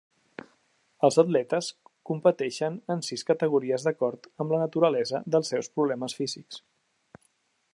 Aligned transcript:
Els 1.07 1.17
atletes 1.23 1.67
competeixen 2.11 2.79
en 2.95 3.03
sis 3.09 3.25
categories 3.29 3.85
d'acord 3.89 4.25
amb 4.45 4.55
la 4.55 4.63
naturalesa 4.63 5.23
dels 5.37 5.53
seus 5.55 5.71
problemes 5.77 6.17
físics. 6.23 6.59